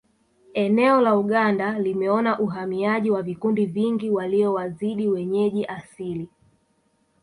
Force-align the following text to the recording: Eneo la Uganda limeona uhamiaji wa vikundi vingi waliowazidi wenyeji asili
Eneo 0.61 1.01
la 1.01 1.17
Uganda 1.17 1.79
limeona 1.79 2.39
uhamiaji 2.39 3.11
wa 3.11 3.21
vikundi 3.21 3.65
vingi 3.65 4.09
waliowazidi 4.09 5.07
wenyeji 5.07 5.65
asili 5.65 6.29